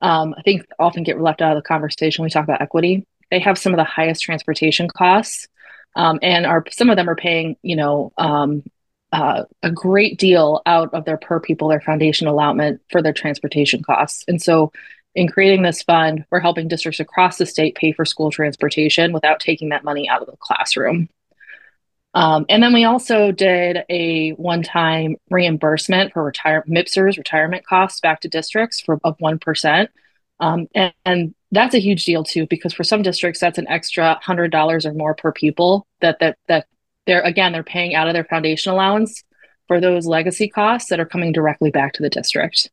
um, 0.00 0.34
I 0.36 0.42
think, 0.42 0.66
often 0.78 1.02
get 1.02 1.20
left 1.20 1.42
out 1.42 1.56
of 1.56 1.62
the 1.62 1.66
conversation 1.66 2.22
when 2.22 2.26
we 2.26 2.30
talk 2.30 2.44
about 2.44 2.62
equity. 2.62 3.06
They 3.30 3.40
have 3.40 3.58
some 3.58 3.72
of 3.72 3.78
the 3.78 3.84
highest 3.84 4.22
transportation 4.22 4.88
costs. 4.88 5.48
Um, 5.96 6.18
and 6.22 6.44
are 6.44 6.64
some 6.72 6.90
of 6.90 6.96
them 6.96 7.08
are 7.08 7.14
paying, 7.14 7.56
you 7.62 7.76
know, 7.76 8.12
um, 8.18 8.64
uh, 9.14 9.44
a 9.62 9.70
great 9.70 10.18
deal 10.18 10.60
out 10.66 10.92
of 10.92 11.04
their 11.04 11.16
per 11.16 11.38
people, 11.38 11.68
their 11.68 11.80
foundation 11.80 12.26
allotment 12.26 12.80
for 12.90 13.00
their 13.00 13.12
transportation 13.12 13.80
costs. 13.80 14.24
And 14.26 14.42
so, 14.42 14.72
in 15.14 15.28
creating 15.28 15.62
this 15.62 15.84
fund, 15.84 16.24
we're 16.32 16.40
helping 16.40 16.66
districts 16.66 16.98
across 16.98 17.38
the 17.38 17.46
state 17.46 17.76
pay 17.76 17.92
for 17.92 18.04
school 18.04 18.32
transportation 18.32 19.12
without 19.12 19.38
taking 19.38 19.68
that 19.68 19.84
money 19.84 20.08
out 20.08 20.20
of 20.20 20.26
the 20.26 20.36
classroom. 20.40 21.08
Um, 22.14 22.44
and 22.48 22.60
then 22.60 22.72
we 22.72 22.82
also 22.82 23.30
did 23.30 23.84
a 23.88 24.30
one-time 24.32 25.14
reimbursement 25.30 26.12
for 26.12 26.24
retire 26.24 26.64
MPSERS 26.68 27.16
retirement 27.16 27.64
costs 27.64 28.00
back 28.00 28.20
to 28.22 28.28
districts 28.28 28.80
for 28.80 28.98
of 29.04 29.14
one 29.20 29.38
percent, 29.38 29.90
um, 30.40 30.66
and, 30.74 30.92
and, 31.04 31.34
that's 31.52 31.76
a 31.76 31.78
huge 31.78 32.04
deal 32.04 32.24
too 32.24 32.48
because 32.48 32.72
for 32.72 32.82
some 32.82 33.02
districts 33.02 33.38
that's 33.38 33.58
an 33.58 33.68
extra 33.68 34.18
hundred 34.20 34.50
dollars 34.50 34.84
or 34.84 34.92
more 34.92 35.14
per 35.14 35.30
pupil 35.30 35.86
that 36.00 36.18
that 36.18 36.36
that 36.48 36.66
they're 37.06 37.22
again 37.22 37.52
they're 37.52 37.62
paying 37.62 37.94
out 37.94 38.08
of 38.08 38.14
their 38.14 38.24
foundation 38.24 38.72
allowance 38.72 39.22
for 39.66 39.80
those 39.80 40.06
legacy 40.06 40.48
costs 40.48 40.90
that 40.90 41.00
are 41.00 41.06
coming 41.06 41.32
directly 41.32 41.70
back 41.70 41.92
to 41.92 42.02
the 42.02 42.10
district 42.10 42.70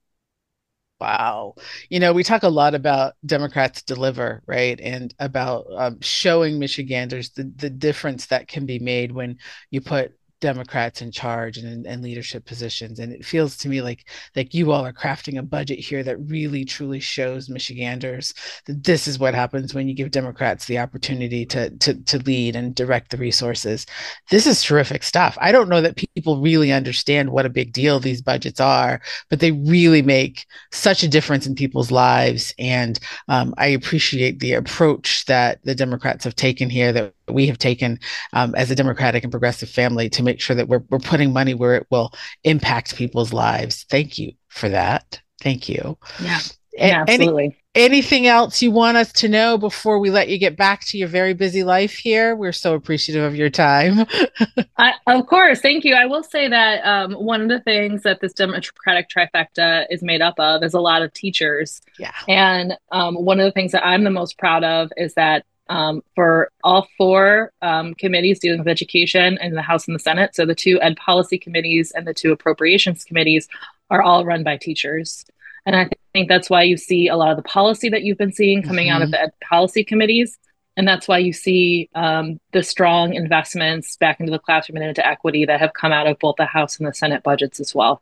Wow. 1.01 1.55
You 1.89 1.99
know, 1.99 2.13
we 2.13 2.23
talk 2.23 2.43
a 2.43 2.47
lot 2.47 2.75
about 2.75 3.15
Democrats 3.25 3.81
deliver, 3.81 4.43
right? 4.45 4.79
And 4.79 5.11
about 5.17 5.65
um, 5.75 5.99
showing 5.99 6.59
Michiganders 6.59 7.31
the, 7.31 7.51
the 7.55 7.71
difference 7.71 8.27
that 8.27 8.47
can 8.47 8.67
be 8.67 8.77
made 8.77 9.11
when 9.11 9.39
you 9.71 9.81
put 9.81 10.13
Democrats 10.41 11.01
in 11.01 11.11
charge 11.11 11.57
and, 11.57 11.85
and 11.87 12.01
leadership 12.01 12.45
positions. 12.45 12.99
And 12.99 13.13
it 13.13 13.23
feels 13.23 13.55
to 13.57 13.69
me 13.69 13.81
like 13.81 14.09
like 14.35 14.53
you 14.53 14.71
all 14.71 14.85
are 14.85 14.91
crafting 14.91 15.37
a 15.37 15.43
budget 15.43 15.79
here 15.79 16.03
that 16.03 16.17
really 16.17 16.65
truly 16.65 16.99
shows 16.99 17.49
Michiganders 17.49 18.33
that 18.65 18.83
this 18.83 19.07
is 19.07 19.19
what 19.19 19.33
happens 19.33 19.73
when 19.73 19.87
you 19.87 19.93
give 19.93 20.11
Democrats 20.11 20.65
the 20.65 20.79
opportunity 20.79 21.45
to 21.45 21.69
to 21.77 21.93
to 22.03 22.17
lead 22.19 22.55
and 22.55 22.75
direct 22.75 23.11
the 23.11 23.17
resources. 23.17 23.85
This 24.29 24.45
is 24.45 24.63
terrific 24.63 25.03
stuff. 25.03 25.37
I 25.39 25.51
don't 25.51 25.69
know 25.69 25.81
that 25.81 25.95
people 25.95 26.41
really 26.41 26.71
understand 26.71 27.31
what 27.31 27.45
a 27.45 27.49
big 27.49 27.71
deal 27.71 27.99
these 27.99 28.21
budgets 28.21 28.59
are, 28.59 29.01
but 29.29 29.39
they 29.39 29.51
really 29.51 30.01
make 30.01 30.45
such 30.71 31.03
a 31.03 31.07
difference 31.07 31.45
in 31.47 31.55
people's 31.55 31.91
lives. 31.91 32.53
And 32.57 32.99
um, 33.27 33.53
I 33.57 33.67
appreciate 33.67 34.39
the 34.39 34.53
approach 34.53 35.25
that 35.25 35.63
the 35.63 35.75
Democrats 35.75 36.23
have 36.23 36.35
taken 36.35 36.69
here 36.69 36.91
that 36.91 37.13
we 37.29 37.47
have 37.47 37.57
taken 37.57 37.99
um, 38.33 38.53
as 38.55 38.71
a 38.71 38.75
democratic 38.75 39.23
and 39.23 39.31
progressive 39.31 39.69
family 39.69 40.09
to 40.09 40.23
make 40.23 40.30
sure 40.39 40.55
that 40.55 40.67
we're, 40.67 40.83
we're 40.89 40.99
putting 40.99 41.33
money 41.33 41.53
where 41.53 41.75
it 41.75 41.87
will 41.89 42.13
impact 42.43 42.95
people's 42.95 43.33
lives. 43.33 43.85
Thank 43.89 44.17
you 44.17 44.33
for 44.47 44.69
that. 44.69 45.21
Thank 45.41 45.67
you. 45.67 45.97
Yeah. 46.21 46.39
Yeah, 46.73 47.03
absolutely. 47.07 47.57
Any, 47.75 47.85
anything 47.85 48.27
else 48.27 48.61
you 48.61 48.71
want 48.71 48.95
us 48.95 49.11
to 49.13 49.27
know 49.27 49.57
before 49.57 49.99
we 49.99 50.09
let 50.09 50.29
you 50.29 50.37
get 50.37 50.55
back 50.55 50.85
to 50.85 50.97
your 50.97 51.09
very 51.09 51.33
busy 51.33 51.63
life 51.63 51.93
here? 51.93 52.35
We're 52.35 52.53
so 52.53 52.75
appreciative 52.75 53.23
of 53.23 53.35
your 53.35 53.49
time. 53.49 54.05
I, 54.77 54.93
of 55.07 55.27
course. 55.27 55.59
Thank 55.59 55.83
you. 55.83 55.95
I 55.95 56.05
will 56.05 56.23
say 56.23 56.47
that 56.47 56.81
um, 56.85 57.13
one 57.13 57.41
of 57.41 57.49
the 57.49 57.59
things 57.59 58.03
that 58.03 58.21
this 58.21 58.33
Democratic 58.33 59.09
trifecta 59.09 59.85
is 59.89 60.01
made 60.01 60.21
up 60.21 60.39
of 60.39 60.63
is 60.63 60.73
a 60.73 60.79
lot 60.79 61.01
of 61.01 61.11
teachers. 61.13 61.81
Yeah. 61.99 62.13
And 62.29 62.77
um, 62.91 63.15
one 63.15 63.39
of 63.39 63.45
the 63.45 63.51
things 63.51 63.73
that 63.73 63.85
I'm 63.85 64.05
the 64.05 64.09
most 64.09 64.37
proud 64.37 64.63
of 64.63 64.91
is 64.95 65.13
that 65.15 65.45
um, 65.71 66.03
for 66.15 66.51
all 66.65 66.87
four 66.97 67.53
um, 67.61 67.93
committees 67.93 68.39
dealing 68.39 68.59
with 68.59 68.67
education 68.67 69.37
in 69.41 69.53
the 69.53 69.61
House 69.61 69.87
and 69.87 69.95
the 69.95 69.99
Senate. 69.99 70.35
So 70.35 70.45
the 70.45 70.53
two 70.53 70.81
ed 70.81 70.97
policy 70.97 71.39
committees 71.39 71.91
and 71.91 72.05
the 72.05 72.13
two 72.13 72.33
appropriations 72.33 73.05
committees 73.05 73.47
are 73.89 74.01
all 74.01 74.25
run 74.25 74.43
by 74.43 74.57
teachers. 74.57 75.25
And 75.65 75.75
I 75.77 75.89
think 76.11 76.27
that's 76.27 76.49
why 76.49 76.63
you 76.63 76.75
see 76.75 77.07
a 77.07 77.15
lot 77.15 77.31
of 77.31 77.37
the 77.37 77.43
policy 77.43 77.87
that 77.87 78.03
you've 78.03 78.17
been 78.17 78.33
seeing 78.33 78.61
coming 78.61 78.87
mm-hmm. 78.87 78.95
out 78.97 79.01
of 79.01 79.07
mm-hmm. 79.07 79.11
the 79.11 79.21
ed 79.21 79.31
policy 79.47 79.85
committees. 79.85 80.37
And 80.75 80.85
that's 80.85 81.07
why 81.07 81.19
you 81.19 81.31
see 81.31 81.89
um, 81.95 82.37
the 82.51 82.63
strong 82.63 83.13
investments 83.13 83.95
back 83.95 84.19
into 84.19 84.31
the 84.31 84.39
classroom 84.39 84.77
and 84.77 84.85
into 84.85 85.05
equity 85.07 85.45
that 85.45 85.61
have 85.61 85.73
come 85.73 85.93
out 85.93 86.07
of 86.07 86.19
both 86.19 86.35
the 86.37 86.45
House 86.45 86.79
and 86.79 86.87
the 86.87 86.93
Senate 86.93 87.23
budgets 87.23 87.61
as 87.61 87.73
well. 87.73 88.01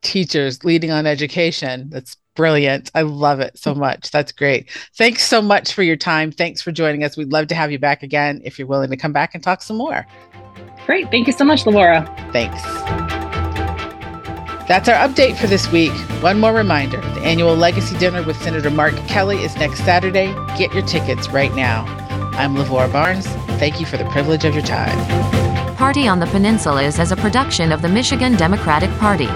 Teachers 0.00 0.64
leading 0.64 0.90
on 0.90 1.04
education. 1.04 1.90
That's 1.90 2.16
brilliant. 2.36 2.90
I 2.94 3.02
love 3.02 3.40
it 3.40 3.58
so 3.58 3.74
much. 3.74 4.10
That's 4.10 4.30
great. 4.30 4.70
Thanks 4.94 5.24
so 5.24 5.42
much 5.42 5.72
for 5.72 5.82
your 5.82 5.96
time. 5.96 6.30
Thanks 6.30 6.62
for 6.62 6.70
joining 6.70 7.02
us. 7.02 7.16
We'd 7.16 7.32
love 7.32 7.48
to 7.48 7.54
have 7.54 7.72
you 7.72 7.78
back 7.78 8.02
again 8.02 8.40
if 8.44 8.58
you're 8.58 8.68
willing 8.68 8.90
to 8.90 8.96
come 8.96 9.12
back 9.12 9.34
and 9.34 9.42
talk 9.42 9.62
some 9.62 9.76
more. 9.76 10.06
Great. 10.86 11.10
Thank 11.10 11.26
you 11.26 11.32
so 11.32 11.44
much, 11.44 11.64
Lavora. 11.64 12.06
Thanks. 12.32 12.62
That's 14.68 14.88
our 14.88 14.96
update 14.96 15.36
for 15.36 15.46
this 15.46 15.70
week. 15.70 15.92
One 16.22 16.40
more 16.40 16.52
reminder 16.52 17.00
the 17.00 17.20
annual 17.20 17.54
Legacy 17.56 17.96
Dinner 17.98 18.22
with 18.22 18.36
Senator 18.42 18.70
Mark 18.70 18.94
Kelly 19.08 19.38
is 19.38 19.56
next 19.56 19.78
Saturday. 19.84 20.32
Get 20.58 20.72
your 20.74 20.84
tickets 20.86 21.28
right 21.28 21.54
now. 21.54 21.84
I'm 22.32 22.54
Lavora 22.54 22.92
Barnes. 22.92 23.26
Thank 23.58 23.80
you 23.80 23.86
for 23.86 23.96
the 23.96 24.04
privilege 24.06 24.44
of 24.44 24.54
your 24.54 24.64
time. 24.64 25.76
Party 25.76 26.08
on 26.08 26.18
the 26.18 26.26
Peninsula 26.26 26.82
is 26.82 26.98
as 26.98 27.12
a 27.12 27.16
production 27.16 27.70
of 27.70 27.82
the 27.82 27.88
Michigan 27.88 28.34
Democratic 28.34 28.90
Party. 28.98 29.28